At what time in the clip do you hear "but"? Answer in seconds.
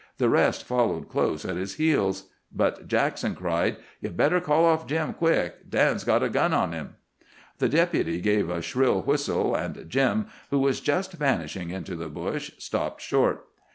2.51-2.87